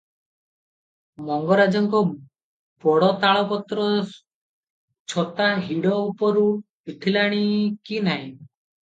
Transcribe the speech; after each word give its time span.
ମଙ୍ଗରାଜଙ୍କ 1.25 1.99
ବଡ଼ 2.85 3.09
ତାଳ 3.25 3.43
ପତ୍ର 3.51 3.85
ଛତା 5.13 5.49
ହିଡ଼ 5.67 5.91
ଉପରୁ 6.07 6.47
ଉଠିଲାଣି 6.95 7.43
କି 7.91 8.01
ନାହିଁ। 8.09 8.25